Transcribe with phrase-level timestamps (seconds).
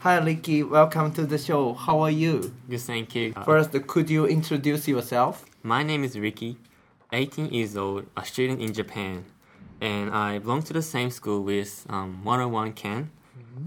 [0.00, 0.62] Hi, Ricky.
[0.62, 1.74] Welcome to the show.
[1.74, 2.54] How are you?
[2.68, 3.32] Good, thank you.
[3.36, 5.44] Uh, First, could you introduce yourself?
[5.62, 6.56] my name is Ricky,
[7.12, 9.24] 18 years old, a student in Japan,
[9.80, 13.10] and I belong to the same school with um, 101 Ken,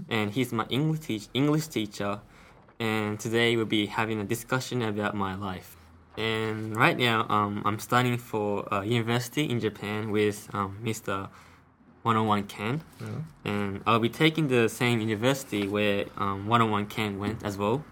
[0.08, 2.20] and he's my English, teach- English teacher,
[2.80, 5.76] and today we'll be having a discussion about my life.
[6.16, 11.28] And right now, um, I'm studying for a university in Japan with um, Mr.
[12.03, 12.81] 101 Ken,
[13.43, 17.83] and I'll be taking the same university where um, 101 Ken went as well.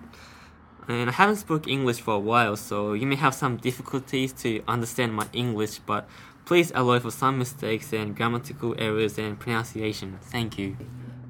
[0.88, 4.62] And I haven't spoke English for a while, so you may have some difficulties to
[4.67, 6.08] understand my English, but
[6.45, 10.20] please allow for some mistakes and grammatical errors and pronunciation.
[10.22, 10.77] Thank you.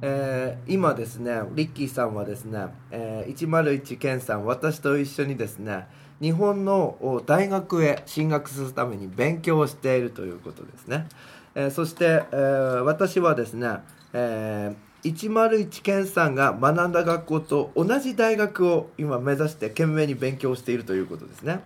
[0.01, 5.87] えー今ですね、リッキーさんはですね、えー101ケンさん、私と一緒にですね、
[6.20, 11.06] 日本の大学へ進学するために勉強をしているということですね。
[11.54, 13.78] えーそして、えー私はですね、
[14.12, 21.60] えー101ケンさんが学んだ学校と同じ大学を今目指して懸命に勉強しているということですね。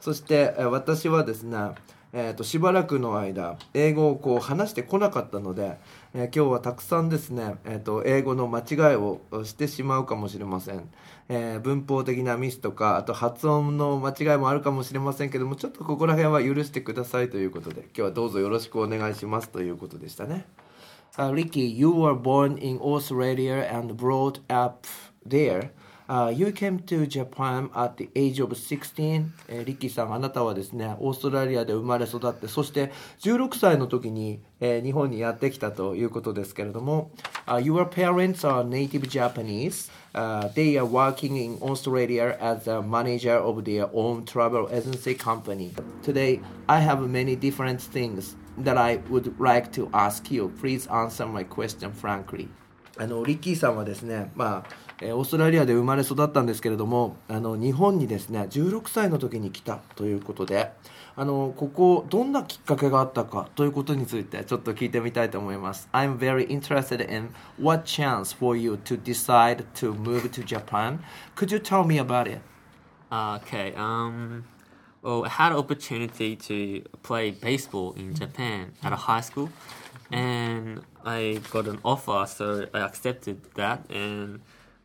[0.00, 1.56] そして、えー私はですね、
[2.12, 5.78] えーとしばらくの間英語をこう話してこなかったので、
[6.14, 10.90] えー今日はたくさんですね、えーと英語の間違いをしてしまうかもしれません、
[11.28, 20.44] えー文法的なミスとかあと発音の間違いもあるかもしれませんけどもちょっとここら辺は許してくださいということで今日はどうぞよろしくお願いしますということでしたね。
[21.18, 24.86] Uh, Ricky, you were born in Australia and brought up
[25.26, 25.70] there.
[26.11, 29.33] Uh, you came to Japan at the age of 16.
[29.49, 37.11] えーリッキーさん、あなたはですね、オーストラリアで生まれ育って、そして16歳の時に、えー日本にやってきたということですけれども、
[37.45, 39.91] uh, Your parents are native Japanese.
[40.13, 45.71] Uh, they are working in Australia as a manager of their own travel agency company.
[46.03, 50.51] Today, I have many different things that I would like to ask you.
[50.59, 52.47] Please answer my question frankly.
[52.99, 60.70] あのリッキーさんはですね、まあ えーオーストラリアで生まれ育ったんですけれどもあの日本にですね16歳の時に来たということで
[61.16, 71.00] あのここどんなきっかけがあったかということについてちょっと聞いてみたいと思います I'm very interested in what chance for you to decide to move to Japan
[71.34, 72.40] Could you tell me about it?
[73.10, 74.44] Uh, okay, um,
[75.02, 79.50] well, I had an opportunity to play baseball in Japan at a high school,
[80.10, 84.40] and I got an offer, so I accepted that and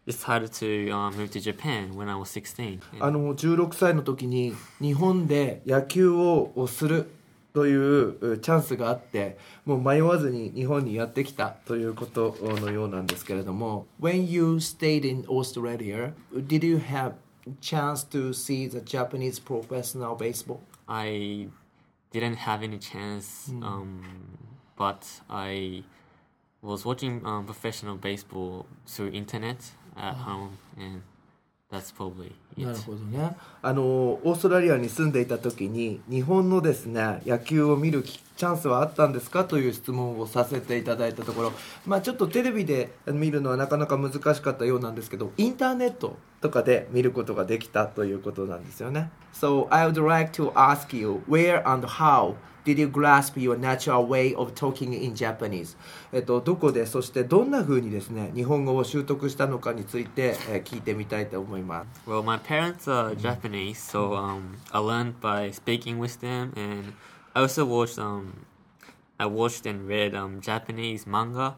[0.06, 2.80] decided to uh, move to Japan when I was 16.
[3.00, 7.10] あの16歳の時に日本で野球をする
[7.52, 9.36] といううチャンスがあって
[9.66, 17.12] もう迷わずに日本にやってきたということのようなんですけれども When you stayed in Australia did you have
[17.60, 20.60] chance to see the Japanese professional baseball?
[20.88, 21.48] I
[22.10, 24.02] didn't have any chance, um,
[24.76, 25.84] but I
[26.62, 31.01] was watching um, professional baseball through internet at home, and
[31.71, 32.65] that's probably it.
[32.65, 39.43] なるほどねあのオーストラリアに住んでいた時に日本のですね野球を見るきチャンスはあったんですか？
[39.43, 41.51] という質問をさせていただいたところ。
[41.85, 49.09] まあちょっとテレビで見るのはなかなか難しかったようなんですけどインターネットとかで見ることができたということなんですよね。
[49.33, 54.35] So I would like to ask you where and how did you grasp your natural way
[54.35, 55.77] of talking in Japanese?
[56.11, 62.09] えっと、どこでそしてどんな風にですね日本語を習得したのかについて、えー聞いてみたいと思います。
[62.09, 66.93] Well, my parents are Japanese, so um, I learned by speaking with them, and
[67.37, 68.47] I also watched um,
[69.19, 71.55] I watched and read um, Japanese manga,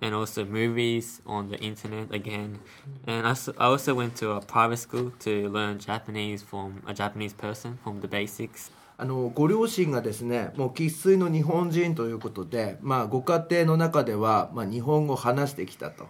[0.00, 2.60] and also movies on the internet again.
[3.06, 6.94] And I also, I also went to a private school to learn Japanese from a
[6.94, 8.70] Japanese person from the basics.
[8.96, 16.08] あのご両親がですねもう生粋の日本人ということで、まあ、ご家庭の中では、まあ、日本語を話してきたと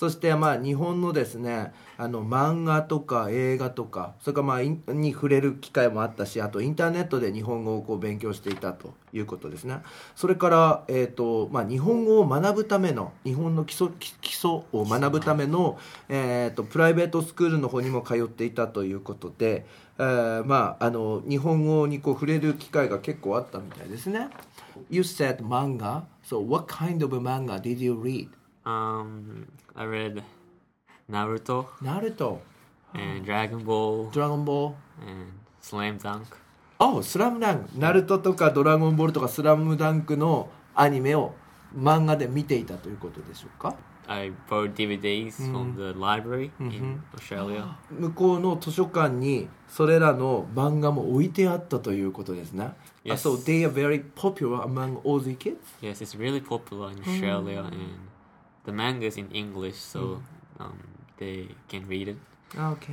[0.00, 4.62] そしてまあ日本のですねあの漫画とか映画とかそれからまあ
[4.94, 9.80] に触れる機会もあったしあとインターネットで日本語をこう勉強していたということですね。
[10.16, 15.78] それから、えーとまあ、日本語を学ぶための日本の基礎基礎を学ぶための、
[16.08, 19.66] えー、とプライベートスクールの方にも通っていたということで、
[19.98, 24.30] えーまああの日本語にこう触れる機会が結構あったみたいですね。
[24.88, 26.04] You said manga.
[26.24, 28.30] So what kind of manga did you read?
[28.64, 30.22] Um, I read
[31.10, 32.40] Naruto ナルト
[32.94, 35.32] and Dragon Ball ドラゴンボール and
[35.62, 36.22] Slam Dunk.
[36.78, 41.34] あスラムダンクナルトとかドラゴンボールとかスラムダンクのアニメを
[41.76, 43.76] 漫画で見ていたということでしょうか
[44.08, 47.64] I borrowed DVDs from the library in Australia.
[47.90, 52.72] 向こうの図書館にそれらの漫画も置いてあったということですね。
[53.04, 53.18] Yes.
[53.18, 55.58] So they are very popular among Aussie kids?
[55.80, 57.76] Yes, it's really popular in Australia, and
[58.64, 60.20] the manga is in English, so
[60.58, 60.72] um,
[61.18, 62.18] they can read it.
[62.56, 62.92] Okay.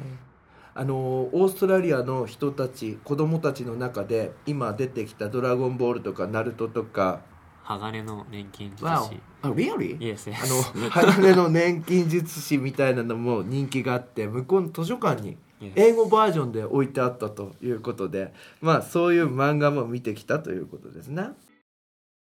[0.79, 7.21] あのオーストラリアの人たち子供たちの中で今出てきた「ドラゴンボール」とか「ナルト」とか
[7.63, 9.09] 鋼の年金術 Wow.
[9.09, 9.19] 師。
[9.43, 9.97] Oh, really?
[9.97, 10.79] Yes, あ yes.
[10.83, 15.37] の鋼の年金術師みたいなのも人気があって向こうの図書館に.
[15.75, 18.31] 英語バージョンで置いてあったということで
[18.61, 21.29] まあそういう漫画も見てきたということですね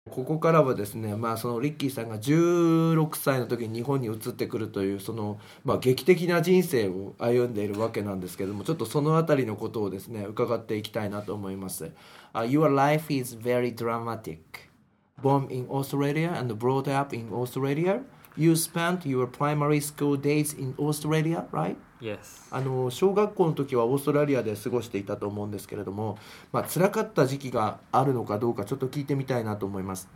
[0.10, 11.92] ここからはですね、まあ、そのリッキーさんが16歳の時に日本に移ってくるというその、まあ、劇的な人生を歩んでいるわけなんですけどもちょっとその辺りのことをですね伺っていきたいなと思います、
[12.34, 14.40] uh, Your life is very dramatic
[15.22, 18.02] born in Australia and brought up in Australia
[18.40, 21.76] You spent your primary school days in Australia, right?
[22.02, 22.18] Yes.
[22.52, 26.18] あの小学校の時はオーストラリアで過ごしていたと思うんですけれども、
[26.52, 30.08] まあ辛かった時期があるのかどうかちょっと聞いてみたいなと思います。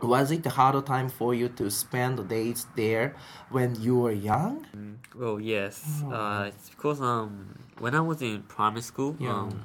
[0.00, 3.14] Was it a hard time for you to spend days there
[3.50, 4.60] when you were young?
[5.16, 6.02] Well, yes.
[6.04, 9.60] Uh, it's because um, when I was in primary school, um,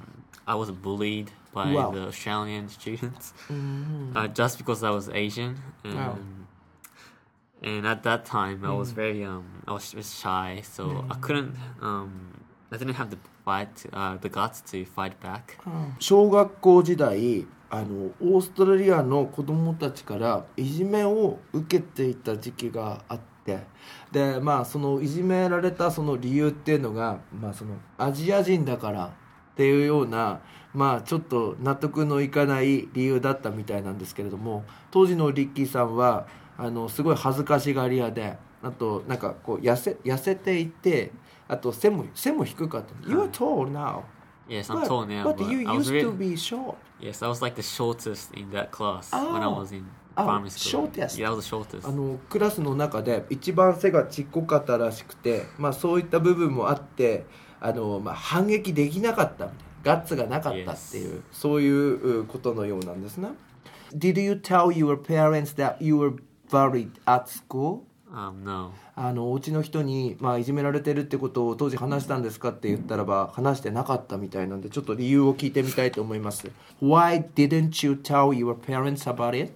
[0.47, 1.91] I was bullied by Wow.
[1.91, 3.31] the Australian students
[4.15, 5.55] uh, just because I was Asian.
[5.83, 6.42] And.
[7.63, 12.43] And at that time, I was very um, I was, shy, so I couldn't um,
[12.71, 15.57] I didn't have the fight, uh, the guts to fight back.
[15.99, 23.61] 小学校時代あのオーストラリアの子供たちからいじめを受けていた時期があって
[24.11, 30.41] でまあそのいじめられたその理由っていうのが、まあ、そのアジア人だからっていうような
[30.73, 36.27] まあちょっと納得のいかない理由だったみたいなんですけれども当時のリッキーさんは
[36.57, 41.11] あのすごい恥ずかしがり屋であとなんかこう痩せ痩せていて
[41.47, 42.93] あと背も背も低かった。
[43.09, 44.01] You're tall now.
[44.47, 46.75] Yes, I'm But, tall now, but but, you used to really, be short.
[46.99, 49.61] yes, I was like the shortest in that class when I Oh.
[49.61, 49.85] was in
[50.15, 50.87] Oh, primary school.
[50.91, 51.17] shortest.
[51.17, 51.87] Yeah, I was the shortest.
[51.87, 57.25] あのクラスの中で一番背がちっこかったらしくて、まあ、そういった部分もあって
[57.61, 63.29] あの、まあ、反撃できなかったみたいなガッツがなかったっていう、そういううことのようなんですね。
[63.95, 66.15] Did you tell your parents that you were
[66.53, 67.81] bullied at school?
[68.13, 68.73] Um, no.
[68.95, 79.53] あのお家の人に、まあ、いじめられてるってことを当時話したんですかって言ったらば話してなかったみたいなんでちょっと理由を聞いてみたいと思います Why didn't you tell your parents about it?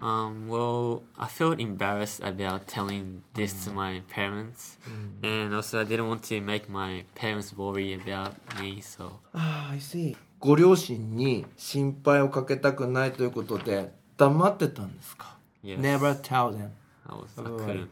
[0.00, 4.76] Um, well, I felt embarrassed about telling this to my parents,
[5.22, 8.82] and also I didn't want to make my parents worry about me.
[8.82, 15.78] So ああ、I see ご両親に心配をかけたくないということで黙ってたんですか Yes.
[15.78, 16.70] Never tell them
[17.08, 17.88] I was I couldn't.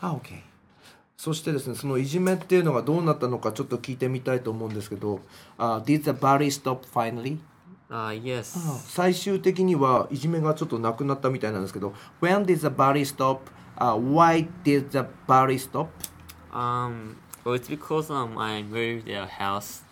[0.00, 0.40] あ OK
[1.16, 5.20] そしてですねそのいじめっていうのがどうなったのかちょっと聞いてみたいと思うんですけど、
[5.58, 7.38] uh, Did the bully stop finally?
[7.90, 8.56] Uh, yes.
[8.86, 13.40] 最終的にはいじめがちょっとなくなったみたいなんですけど When did the bully stop?、
[13.78, 15.88] Uh, why did the bully stop?
[16.52, 19.82] Um, well, it's because um I moved our house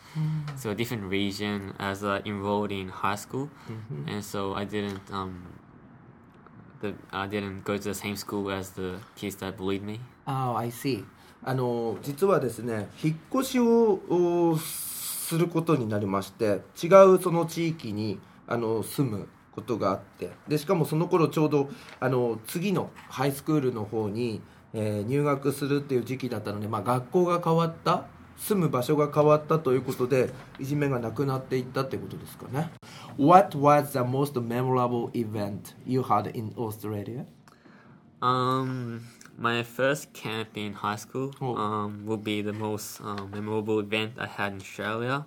[0.62, 3.48] to a different region as I enrolled in high school,
[4.06, 5.55] and so I didn't um
[6.80, 10.00] the I didn't go to the same school as the kids that bullied me?
[10.24, 11.04] ああ、I see.
[11.44, 18.18] あの実はですね引っ越しをおすることになりまして違うその地域に
[18.48, 21.70] あの住むことがあってでしかもその頃ちょうど
[22.00, 24.40] あの次のハイスクールの方に、
[24.74, 28.06] えー入学するっていう時期だったので、まあ、学校が変わった
[28.38, 32.70] 住む場所が変わったということでいじめがなくなっていったってことですかね
[33.16, 37.26] What was the most memorable event you had in Australia?
[38.20, 39.06] Um,
[39.38, 41.54] my first camp in high school Oh.
[41.56, 45.24] um will be the most um, memorable event I had in Australia.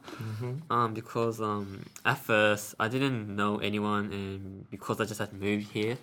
[0.70, 5.72] Um, because um at first I didn't know anyone, and because I just had moved
[5.72, 5.98] here,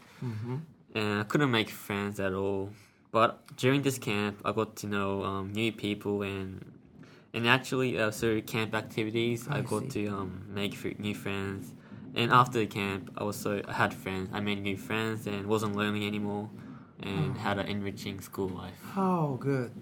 [0.95, 2.71] and I couldn't make friends at all.
[3.12, 6.64] But during this camp, I got to know um, new people and.
[7.35, 10.07] And actually, uh, through camp activities, I, I got see.
[10.07, 11.75] to um, make f- new friends.
[12.16, 14.30] And after the camp, I was so I had friends.
[14.32, 16.49] I made new friends and wasn't lonely anymore,
[17.00, 17.38] and oh.
[17.38, 18.80] had an enriching school life.
[18.92, 19.75] How good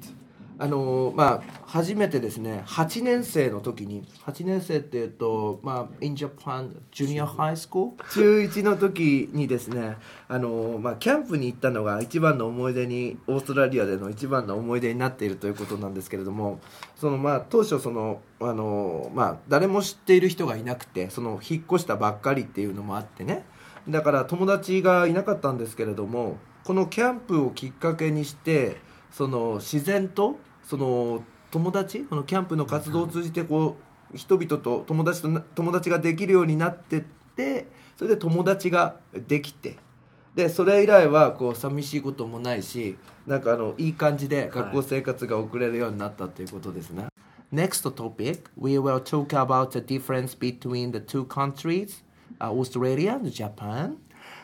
[0.59, 9.97] あのまあ初めてですね8年生の時に8年生っていうとまあ in Japan junior high school 中1の時にですね
[10.29, 16.61] あのまあキャンプに行ったのが一番の思い出にオーストラリアでの一番の思い出になっているということなんですけれども
[16.95, 23.45] そのまあ当初そのあのまあ誰も知っている人がいなくてその引っ越したばっかりっていうのもあってね。
[23.89, 28.79] だから友達がいなかったんですけれどもこのキャンプをきっかけにして
[29.17, 33.77] その自然とその友達このキャンプの活動を通じてこ
[34.13, 37.01] う人々と友達と友達ができるようになってっ
[37.37, 39.77] てそれで友達ができて
[40.35, 47.07] でそれ以来はこう寂しいこともないしなんかあのいい感じで学校生活が送れるようになったということですね、
[47.53, 52.03] Next topic we will talk about the difference between the two countries
[52.41, 53.97] uh, Australia and Japan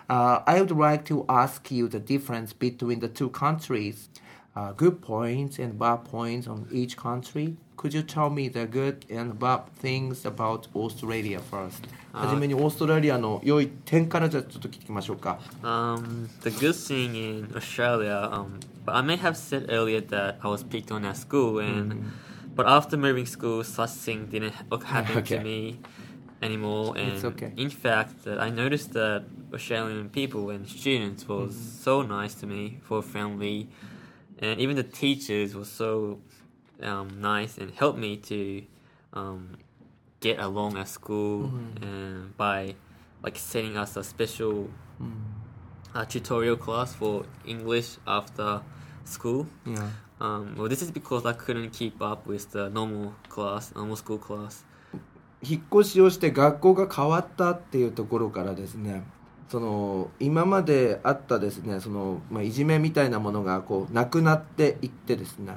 [0.08, 4.08] uh, I would like to ask you the difference between the two countries
[4.55, 9.05] uh, good points and bad points on each country Could you tell me the good
[9.11, 11.83] and bad things about Australia first?
[12.13, 15.39] はじめにオーストラリアの良い点からじゃあちょっと聞きましょうか。
[15.61, 20.47] Um, the good thing in Australia, um, but I may have said earlier that I
[20.47, 22.05] was picked on at school, and
[22.55, 25.37] but after moving school, such thing didn't ha- happen Okay.
[25.37, 25.79] to me
[26.41, 26.95] anymore.
[26.97, 27.51] And It's okay.
[27.57, 32.79] in fact, that I noticed that Australian people and students was so nice to me,
[32.87, 33.67] so friendly,
[34.39, 36.19] and even the teachers were so
[36.81, 38.63] um, nice and helped me to
[39.13, 39.57] um,
[40.19, 41.51] get along at school
[41.81, 42.75] and by
[43.23, 44.69] like setting us a special
[45.93, 48.61] uh, tutorial class for English after
[49.05, 49.47] school.
[49.65, 49.89] Yeah.
[50.19, 54.17] Um, well, this is because I couldn't keep up with the normal class, normal school
[54.17, 54.63] class.
[55.47, 59.03] 引っ越しをして学校が変わったっていうところからですね
[59.50, 65.54] その今まであったですねその、まあ、いじめみたいなものがこうなくなっていってですね。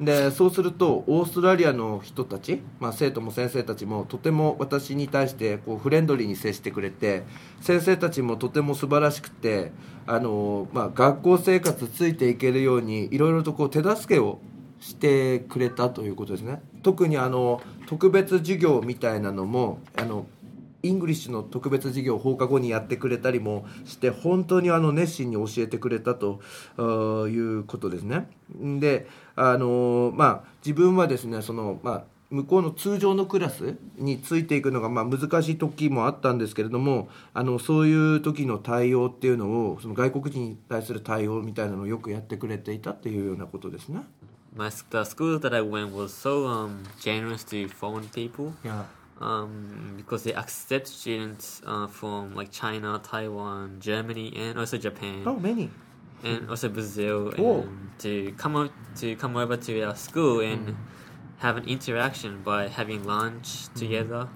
[0.00, 7.24] でそうするとオーストラリアの人たち、まあ、生徒も先生たちもとても私に対してこうフレンドリーに接してくれて
[7.60, 9.72] 先生たちもとても素晴らしくて
[10.06, 14.38] あの、まあ、学校生活ついていけるようにいろいろとこう手助けを
[14.78, 16.62] してくれたということですね。
[16.84, 20.26] 特にあの特別授業みたいなのもあの
[20.82, 26.40] English の特別授業を放課後にやってくれたりもして本当にあの熱心に教えてくれたと
[27.28, 44.02] いうことですねであのまあ自分はですねそのまあ向こうの通常のクラスについていくのがまあ難しい時もあったんですけれどもあのそういう時の対応っていうのをその外国人に対する対応みたいなのをよくやってくれていたっていうようなことですね。
[44.54, 48.52] My the school that I went was so um, generous to foreign people.
[48.64, 48.84] Yeah.
[49.20, 55.36] Um, because they accept students uh, from like China, Taiwan, Germany, and also Japan, Oh,
[55.38, 55.70] many.
[56.22, 57.62] and also Brazil, Oh.
[57.62, 60.76] and to come o- to come over to our school and
[61.38, 64.28] have an interaction by having lunch together,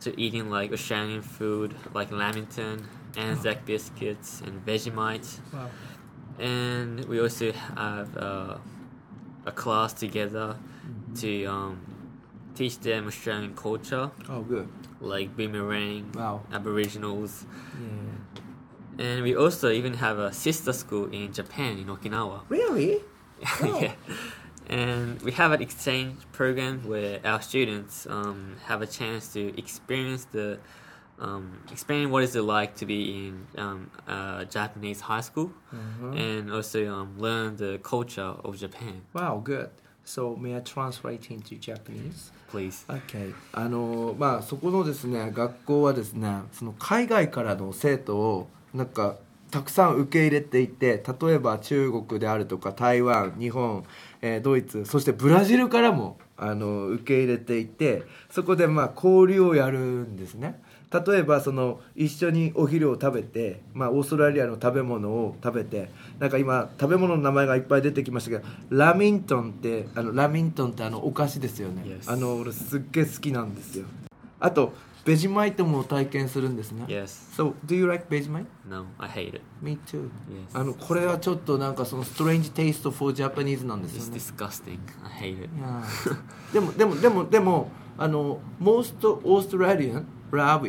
[0.00, 5.70] to eating like Australian food like lamington, Anzac biscuits, and Vegemite, Wow.
[6.38, 8.58] and we also have uh,
[9.46, 10.56] a class together
[11.16, 11.78] to um,
[12.54, 14.68] teach them Australian culture Oh, good.
[15.00, 16.42] like boomerang, Wow.
[16.52, 17.46] Aboriginals,
[17.80, 19.04] Yeah.
[19.06, 22.42] and we also even have a sister school in Japan in Okinawa.
[22.48, 23.00] Really?
[23.62, 23.80] Oh.
[23.80, 23.92] yeah.
[24.68, 30.24] And we have an exchange program where our students um, have a chance to experience
[30.32, 30.58] the
[31.18, 35.52] um, experience what is it like to be in um, a Japanese high school,
[36.14, 39.02] and also um, learn the culture of Japan.
[39.12, 39.70] Wow, good.
[40.04, 42.32] So may I translate into Japanese?
[42.54, 42.86] Please.
[42.88, 43.34] Okay.
[43.52, 49.16] あのまあそこのですね学校はですねその海外からの生徒をなんか
[49.54, 53.84] たくさん受け入れていて例えば中国であるとか台湾日本、
[54.20, 60.60] えードイツそしてブラジルからもあの受け入れていてそこでまあ交流をやるんですね。
[60.90, 72.12] 例えばその一緒にお昼を食べて、まあ、オーストラリアの食べ物を食べてなんか今食べ物の名前がいっぱい出てきましたけどラミントンってあのラミントンってあのお菓子ですよね、Yes.
[72.12, 73.86] あの俺すっげえ好きなんですよ。
[74.40, 74.72] あと
[75.04, 77.06] ベジマイトも体験するんですね Yes.
[77.36, 78.46] So do you like Vegemite?
[78.68, 79.42] No, I hate it.
[79.62, 80.08] Me too
[80.52, 80.58] Yes.
[80.58, 84.78] あのこれはちょっとなんかそのストレンジテイスト for Japanese なんですよ It's ね disgusting.
[85.04, 85.50] I hate it.
[86.52, 87.68] でもでもでもでも
[87.98, 90.04] あの most Australian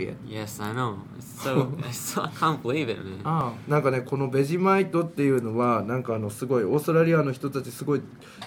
[0.01, 0.97] it Yes, I know.
[1.17, 3.21] It's so, it's so I can't believe it, man.
[3.23, 8.01] ああなんかねこのベジマイトっていうのはなんかあのすごいオーストラリアの人たちすごい、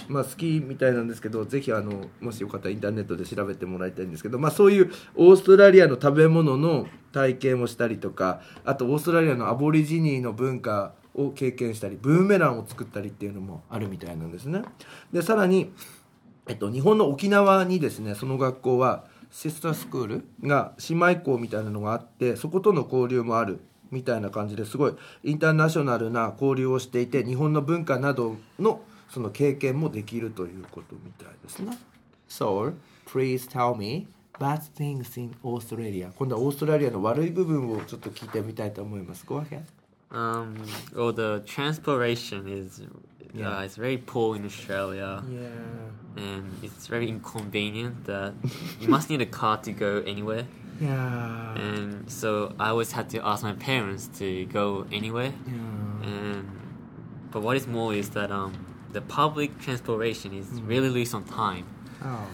[0.09, 14.63] まあ、好きみたいなんですけどぜひあのもしよかったらインターネットで調べてもらいたいんですけど、まあ、そういうオーストラリアの食べ物の体験をしたりとかあとオーストラリアのアボリジニーの文化を経験したりブーメランを作ったりっていうのもあるみたいなんですね
[15.13, 15.73] でさらに
[16.49, 24.95] えっと、日本の沖縄にですねその学校はシスタースクールが姉妹校みたいなのがあってそことの交流もあるみたいな感じですごい
[25.25, 31.79] インターナショナルな交流をしていて日本の文化などのその経験もできるということみたいですね。
[32.29, 32.75] So,
[33.07, 34.07] please tell me
[34.39, 39.25] bad things in Australia 今度はオーストラリアの悪い部分をちょっと聞いてみたいと思います。
[39.27, 39.63] Go ahead.
[40.11, 40.55] Um,
[40.95, 42.83] well, the transportation is
[43.35, 43.59] Yeah.
[43.59, 46.23] uh, it's very poor in Australia, Yeah.
[46.25, 48.33] and it's very inconvenient that
[48.81, 50.47] you must need a car to go anywhere.
[50.81, 51.55] Yeah.
[51.55, 55.33] And so I always had to ask my parents to go anywhere.
[55.47, 56.09] Yeah.
[56.11, 56.49] And
[57.31, 58.53] but what is more is that um,
[58.93, 60.69] the public transportation is Mm.
[60.69, 61.67] really loose on time,
[62.03, 62.27] Oh.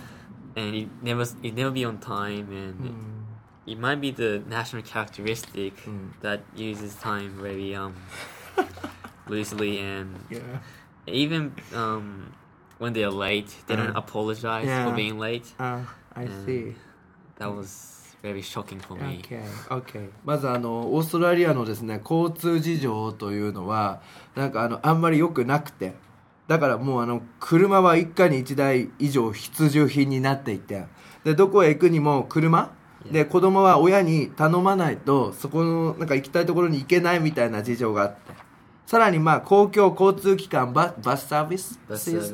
[0.56, 3.72] and it never it never be on time, and Mm.
[3.72, 6.10] it might be the national characteristic Mm.
[6.20, 7.94] that uses time very um
[9.28, 10.40] loosely and Yeah.
[11.06, 12.32] Even um
[12.78, 14.84] when they're late they don't Uh, apologize yeah.
[14.84, 15.80] for being late Ah,
[16.14, 16.74] I see.
[17.38, 20.08] that was very shocking for me Okay, okay.
[20.24, 24.00] まずあのオーストラリアのですね交通事情というのは
[24.34, 25.94] なんかあのあんまり良くなくて
[26.48, 30.84] だからもうあの車は一家に一台以上必需品になっていて
[31.24, 32.72] でどこへ行くにも車
[33.10, 38.32] で子供は親に頼まないとそこのなんか行きたいところに行けないみたいな事情があって
[38.86, 41.78] さらにまあ公共交通機関ババスサービス？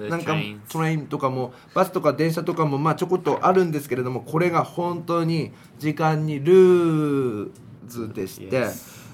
[0.09, 0.35] なんか
[0.69, 7.51] トレインとかもバスとか電車とかもまあちょこっとあるんですけれどもこれが本当に時間にルー
[7.87, 8.67] ズでして.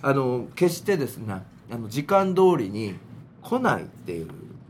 [0.02, 2.94] あの決してですねあの時間通りに
[3.42, 4.28] 来ないっていう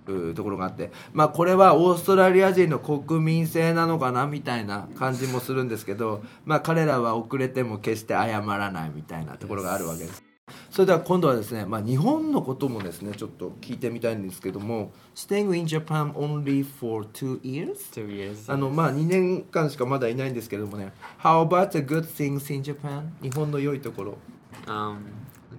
[0.09, 10.26] うところがあってまあこれはオーストラリア人の国民性なのかなみたいな感じもするんですけどまあ彼らは遅れても決して謝らないみたいなところがあるわけです。
[10.71, 17.91] それでは今度はですね、まあ、日本のこともですねちょっと聞いてみたいんですけども Staying in Japan only for two years?
[17.93, 23.11] two years あのまあ2年間しかまだいないんですけどもね How about the good things in Japan?
[23.23, 24.19] 日本の良いところ
[24.67, 24.99] um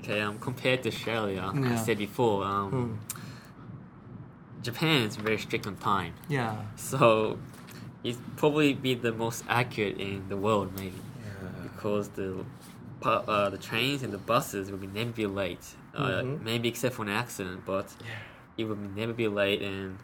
[0.01, 1.75] okay um compared to Australia I Yeah.
[1.83, 2.99] said before um うん
[4.63, 7.37] Japan is very strict on time Yeah so
[8.05, 10.93] it's probably be the most accurate in the world maybe
[11.75, 12.43] because the
[13.07, 15.65] uh, the trains and the buses will be never be late.
[15.95, 16.41] Uh, Mhm.
[16.43, 17.87] Maybe except for an accident, but
[18.57, 19.61] it will never be late.
[19.61, 19.97] And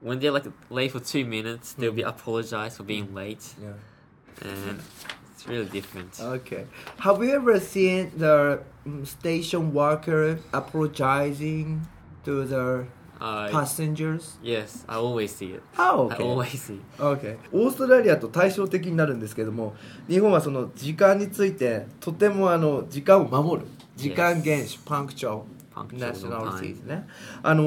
[0.00, 3.72] when they're like late for two minutes, they'll be apologize for being late, Yeah
[4.42, 4.80] and
[5.32, 6.18] it's really different.
[6.20, 6.66] Okay.
[6.98, 11.86] Have you ever seen the mm, station worker apologizing
[12.24, 12.86] to the
[13.20, 14.38] Uh, passengers?
[14.42, 15.62] yes, I always see it.
[15.78, 16.24] Oh, I okay.
[16.24, 16.80] always see.
[16.98, 17.36] Okay.
[17.52, 19.74] オーストラリアと対照的になるんですけども
[20.08, 25.42] 日本はその時間についてとてもあの時間を守る時間厳守パンクチョ
[25.74, 27.06] Punctual ナショナリティ.ですね
[27.42, 27.62] あの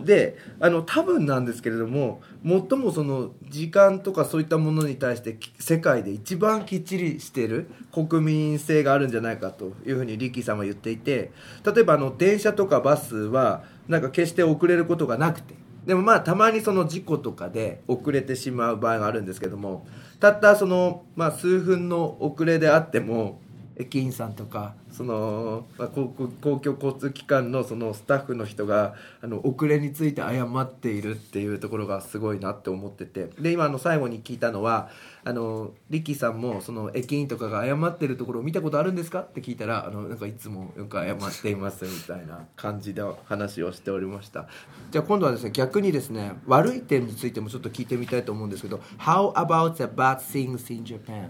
[0.00, 11.32] ーであの多分なんですけれども最もその時間とかそういったものに対してき世界で一番きっちりしている国民性があるんじゃないかというふうにリッキーさんは言っていて
[11.64, 15.54] 例えばあの電車とかバスはなんか決して遅れることがなくて。
[15.86, 19.86] でもまあたまにその事故とかで遅れてしまう場合があるんですけども
[20.20, 23.40] たったその、まあ、数分の遅れであっても
[23.78, 33.30] 駅員さんとかその、まあ、公共交通機関のそのスタッフの人があの遅れについて謝っているっていうところがすごいなって思ってて。
[33.38, 34.90] で今の最後に聞いたのは
[35.24, 39.20] あのリッキーさんもその駅員とかが謝ってるところを見たことあるんですか？
[39.20, 44.48] って聞いたらあのなんかいつもよく謝っていますみたいな感じで話をしておりました。
[44.90, 51.28] じゃあ今度はですね逆にですね悪い点についてもちょっと聞いてみたいと思うんですけど How about the bad things in Japan?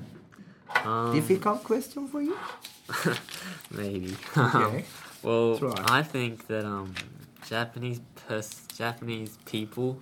[0.85, 2.37] Um, Difficult question for you?
[3.71, 4.15] maybe.
[4.37, 4.85] Okay.
[5.23, 5.75] well, Try.
[5.89, 6.95] I think that um,
[7.47, 10.01] Japanese pers- Japanese people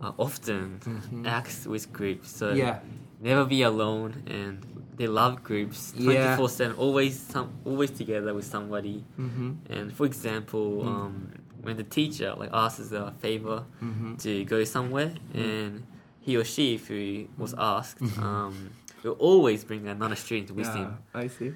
[0.00, 0.80] uh, often
[1.26, 2.58] act with groups, so Mm-hmm.
[2.58, 2.78] Yeah.
[3.20, 4.64] never be alone, and
[4.96, 9.04] they love groups twenty four seven, always some, always together with somebody.
[9.18, 9.52] Mm-hmm.
[9.70, 10.86] And for example, Mm.
[10.86, 11.28] um,
[11.62, 14.16] when the teacher like asks a favor Mm-hmm.
[14.16, 15.86] to go somewhere, and
[16.20, 18.22] he or she, if he was asked, Mm-hmm.
[18.22, 18.70] um,
[19.04, 21.52] will always bring another student with him I see.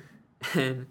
[0.55, 0.87] and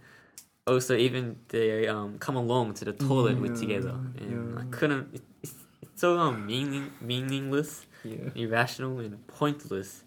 [0.65, 4.62] also even they um come along to the toilet with Yeah, together and yeah.
[4.62, 8.30] I couldn't it, it's, it's so um meaning meaningless Yeah.
[8.36, 10.04] irrational and pointless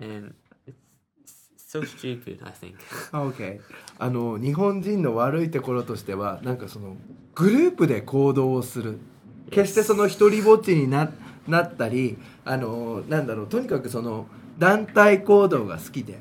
[0.00, 0.34] and
[1.56, 2.76] so stupid I think
[3.12, 3.60] Okay.
[3.98, 6.96] あの日本人の悪いところとしてはなんかその
[7.34, 8.98] グループで行動をする.
[9.50, 11.10] 決してその一人ぼっちにな
[11.46, 14.26] なったりあのなんだろうとにかくその
[14.58, 16.18] 団体行動が好きで。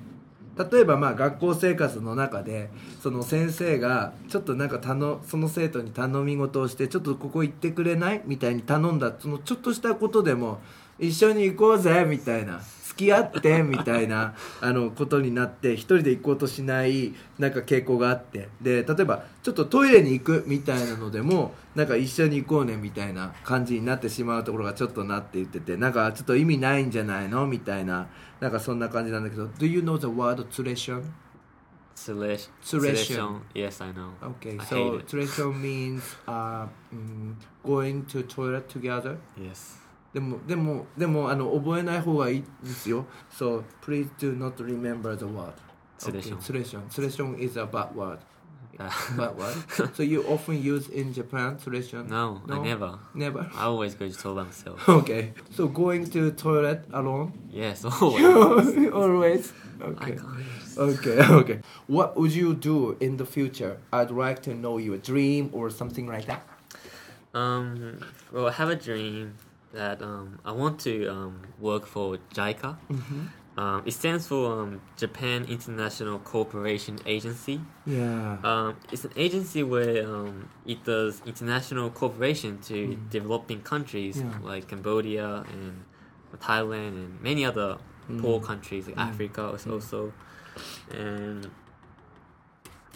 [0.71, 2.69] 例えばまあ学校生活の中で
[3.01, 8.21] その先生がちょっとなんか頼その生徒に頼み事をしてちょっとここ行ってくれない？
[8.25, 10.59] みたいに頼んだそのちょっとしたことでも
[10.99, 27.47] 一緒に行こうぜみたいな付き合ってみたいなあのことになって一人で行こうとしないなんか傾向があってで例えばちょっとトイレに行くみたいなのでもなんか一緒に行こうねみたいな感じになってしまうところがちょっとなって言っててなんかちょっと意味ないんじゃないの？
[27.47, 28.07] みたいな
[28.39, 31.01] なんかそんな感じなんだけど Do you know the word tradition?
[31.95, 32.51] Selection.
[32.61, 33.41] Selection.
[33.53, 34.11] Yes, I know.
[34.21, 39.17] Okay, I so selection means uh, mm, going to toilet together.
[39.37, 39.82] Yes.
[40.12, 43.06] でもでもでもあの覚えない方がいいですよ。
[43.30, 45.52] So please do not remember the word.
[45.98, 46.34] Selection.
[46.38, 46.90] Okay, selection.
[46.90, 48.18] Selection is a bad word.
[48.80, 49.56] Uh, Bad word.
[49.96, 52.06] so you often use in Japan selection?
[52.06, 52.96] no, I never.
[53.12, 53.50] Never.
[53.56, 54.88] I always go to toilet myself.
[54.88, 55.32] Okay.
[55.50, 57.32] So going to toilet alone?
[57.50, 58.24] yes, always.
[58.92, 59.52] Always.
[59.80, 60.14] I Okay.
[60.14, 60.78] can't.
[60.78, 61.60] Okay, okay.
[61.88, 63.78] What would you do in the future?
[63.92, 66.46] I'd like to know your dream or something like that.
[67.34, 67.98] Um,
[68.32, 69.34] well, I have a dream
[69.73, 72.77] that um, I want to um, work for JICA.
[72.91, 73.25] Mm-hmm.
[73.59, 77.59] Um, it stands for um, Japan International Cooperation Agency.
[77.85, 78.37] Yeah.
[78.43, 83.09] Um, it's an agency where um, it does international cooperation to Mm.
[83.11, 84.31] developing countries Yeah.
[84.41, 85.83] like Cambodia and
[86.39, 87.77] Thailand and many other
[88.19, 89.09] poor countries like Mm.
[89.09, 90.13] Africa is also.
[90.91, 91.49] And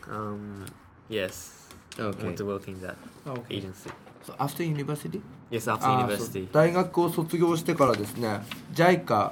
[0.10, 0.66] um,
[1.10, 1.68] yes,
[2.00, 3.56] I want to work in that okay.
[3.58, 3.92] agency.
[4.38, 5.22] After university?
[5.50, 6.48] Yes, after university.
[6.52, 8.42] 大学を卒業してからですね
[8.74, 9.32] JICA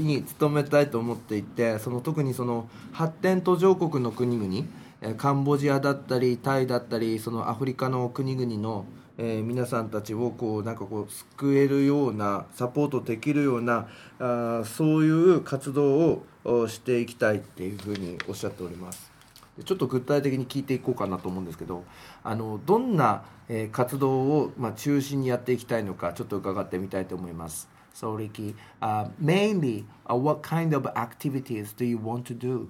[0.00, 4.68] に勤めたいと思っていてその特にその発展途上国の国々
[5.02, 8.86] えーカンボジアだったりタイだったりそのアフリカの国々の、
[9.18, 19.10] えー皆さんたちをこうなんかこう救えるようなサポートできるようなあーそういう活動をおしていきたいっていうふうにおっしゃっております。
[19.58, 21.84] でちょっと具体的に聞いていこうかなと思うんですけど
[22.22, 27.67] あのどんな、えー活動を、まあ、中心にやっていきたいのかちょっと伺ってみたいと思います。
[27.93, 32.69] So Ricky, uh, mainly, uh, what kind of activities do you want to do?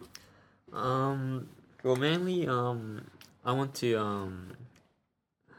[0.74, 1.48] Um,
[1.84, 3.06] well, mainly, um,
[3.46, 4.54] I want to um,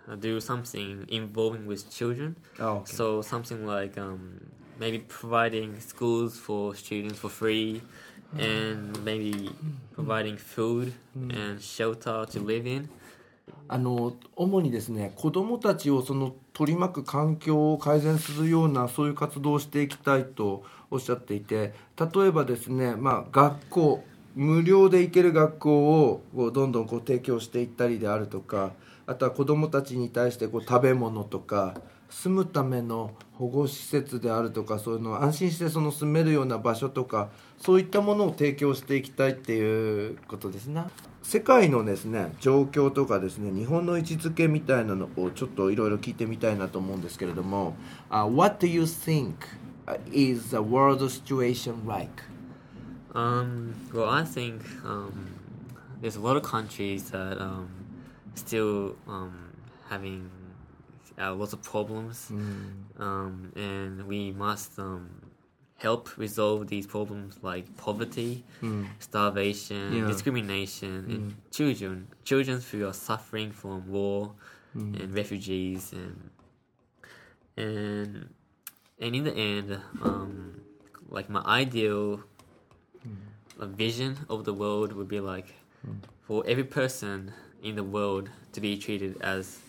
[0.09, 2.35] uh, do something involving with children.
[2.59, 4.41] Oh, So something like um,
[4.81, 7.83] maybe providing schools for students for free,
[8.39, 9.51] and maybe
[9.93, 12.89] providing food and shelter to live in.
[13.70, 24.04] あの主にですね子どもたちをその取り巻く環境を改善するようなそういう活動をしていきたいとおっしゃっていて例えばですね、まあ、学校
[24.36, 28.72] 無料で行ける学校をどんどんこう提供していったりであるとか
[29.06, 31.76] あとは子どもたちに対してこう食べ物とか
[32.10, 40.84] 住むための保護施設であるとかそういうのを安心してその住めるような場所とかそういったものを提供していきたいっていうことですね。
[41.22, 47.76] 世界のですね状況とかですね日本の位置づけみたいなのをちょっといろいろ聞いてみたいなと思うんですけれども、
[48.10, 49.34] uh, What do you think
[50.14, 52.24] is the world situation like?
[53.14, 55.12] Um, well, I think um,
[56.02, 57.68] there's a lot of countries that um,
[58.36, 59.32] still um,
[59.90, 60.30] having
[61.20, 62.32] uh, lots of problems,
[63.00, 65.10] um, and we must um,
[65.78, 68.44] help resolve these problems like poverty,
[69.00, 70.08] starvation, Yeah.
[70.08, 74.34] discrimination, and children, children who are suffering from war
[75.00, 76.30] and refugees, and
[77.58, 78.30] and
[79.00, 80.62] and in the end, um,
[81.10, 82.22] like my ideal
[83.60, 85.54] a vision of the world would be like
[86.22, 87.32] for every person
[87.64, 89.60] in the world to be treated as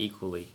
[0.00, 0.48] equally.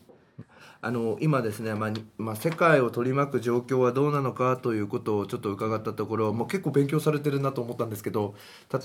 [0.81, 8.35] あの今ですね、まあまあ、世界を取り巻く状況はどうなのかということをちょっと伺ったところ、もう結構勉強されてるなと思ったんですけど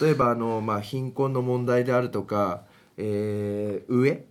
[0.00, 2.62] 例えばあの、まあ、貧困の問題であるとか、
[2.96, 4.24] えー、上？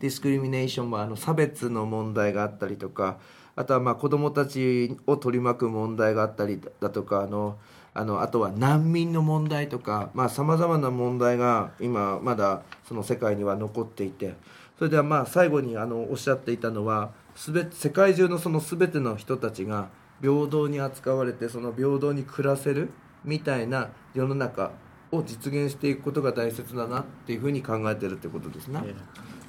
[0.00, 3.18] ディスクリミネーションもあの差別の問題があったりとか
[3.54, 7.56] あとはまあ子どもたちを取り巻く問題があったりだとかあの
[7.92, 14.34] あのあとは難民の問題とかさまざ、まな問題が今まだその世界には残っていて
[14.80, 19.90] それではまあ最後にあのおっしゃっていたのはすべ世界中のその全ての人たちが
[20.22, 22.88] 平等に扱われてその平等に暮らせる
[23.22, 24.70] みたいな世の中
[25.12, 28.80] を実現していくことが大切だなっていうふうに考えてるってことですね。
[28.82, 28.94] じゃ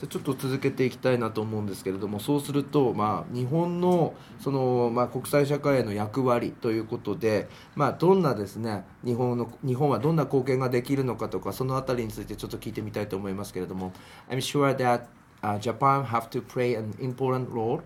[0.04, 13.94] あちょっと続けていきたいなと思うんですけれどもそうすると、まあ、日本のその、まあ、国際社会への役割ということで、まあ、どんなですね日本の日本はどんな貢献ができるのかとかそのあたりについてちょっと聞いてみたいと思いますけれども
[14.28, 15.04] I'm sure that、
[15.44, 17.82] uh, Japan have to play an important role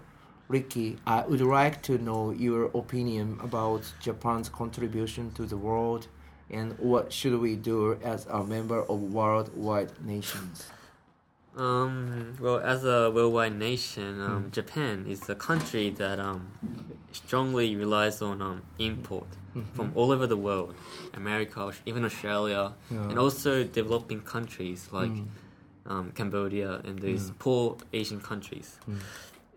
[0.48, 6.08] Ricky, I would like to know your opinion about Japan's contribution to the world
[6.52, 10.68] and what should we do as a member of worldwide nations?
[11.58, 16.52] Um, well, as a worldwide nation, um, Japan is a country that um,
[17.12, 19.28] strongly relies on um, import
[19.74, 20.76] from all over the world,
[21.14, 23.10] America, even Australia, Yeah.
[23.10, 25.12] and also developing countries like
[25.88, 28.80] um, Cambodia and these poor Asian countries.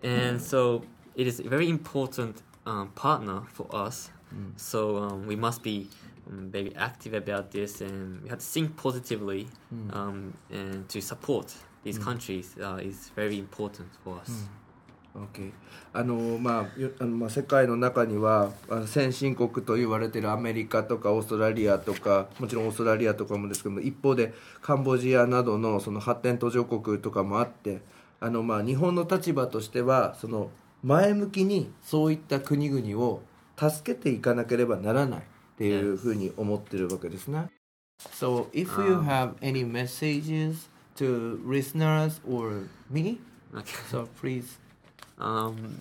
[0.02, 0.82] And so
[1.16, 4.10] it is a very important um, partner for us.
[4.56, 5.88] So um, we must be
[6.30, 9.46] um, very active about this, and we have to think positively
[9.92, 14.30] um, and to support these countries uh, is very important for us.
[15.92, 18.50] あのまあよあのまあ世界の中には
[18.86, 27.80] 先進国と言われているアメリカとかオーストラリアとかもちろんオーストラリアとかもですけども一方でカンボジアなどのその発展途上国とかもあって
[28.20, 30.50] あのまあ日本の立場としてはその
[30.82, 33.22] 前向きにそういった国々を
[33.56, 35.22] 助けていかなければならないっ
[35.56, 37.48] ていうふうに思ってるわけですね。
[38.12, 43.18] So if you have any messages to listeners or me,
[43.90, 44.58] so please.
[45.18, 45.80] Um,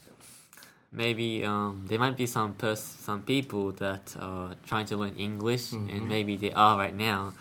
[0.92, 5.74] maybe um, there might be some pers- some people that are trying to learn English,
[5.74, 7.34] and maybe they are right now.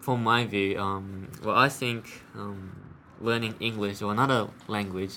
[0.00, 2.72] From my view, um, well, I think um,
[3.20, 5.16] learning English or another language,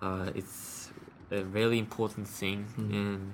[0.00, 0.90] uh, it's
[1.30, 3.32] a really important thing, and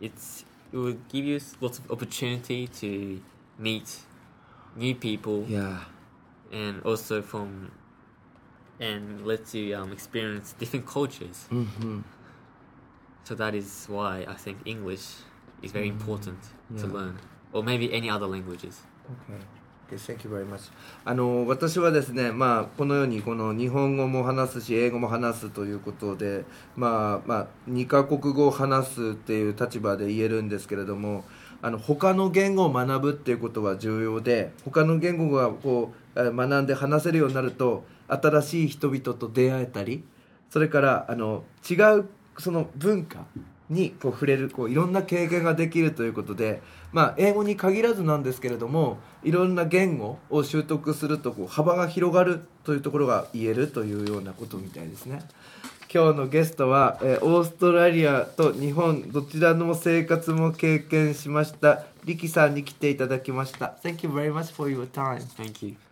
[0.00, 3.20] it's it will give you lots of opportunity to
[3.58, 4.00] meet
[4.76, 5.80] new people Yeah.
[6.52, 7.70] and also from
[8.80, 11.46] and let you um, experience different cultures.
[11.50, 12.00] Mm-hmm.
[13.24, 15.16] So that is why I think English
[15.62, 16.38] is very important
[16.76, 16.92] to yeah.
[16.92, 17.18] learn,
[17.52, 18.80] or maybe any other languages.
[19.28, 19.40] Okay.
[19.90, 20.70] Okay, thank you very much.
[21.06, 26.44] あの私はですね、まあ、このようにこの日本語も話すし英語も話すということで、
[26.76, 31.24] まあまあ、2カ国語を話すっていう立場で言えるんですけれども
[31.62, 40.04] あの他の言語を学ぶっていうことは重要で他の言語がこうえー学んで話せるようになると新しい人々と出会えたり
[40.50, 43.26] それからあの違うその文化
[43.70, 55.20] にこう触れるこういろんな経験ができるということで、まあ、英語に限らずなんですけれどもいろんな言語を習得するとこう幅が広がるというところが言えるというようなことみたいですね。
[55.92, 63.78] 今日のゲストは、えーオーストラリアと日本どちらの生活も経験しましたリキさんに来ていただきました。
[63.82, 65.20] Thank you very much for your time.
[65.36, 65.87] Thank you.